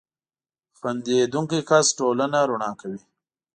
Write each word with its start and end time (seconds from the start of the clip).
•خندېدونکی 0.79 1.59
کس 1.69 1.87
ټولنه 1.99 2.39
رڼا 2.49 2.71
کوي. 2.79 3.01